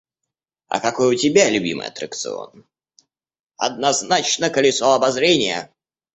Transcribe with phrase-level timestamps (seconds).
[0.67, 2.65] «А какой у тебя любимый аттракцион?»—
[3.57, 5.71] «Одназначно колесо обозрения!»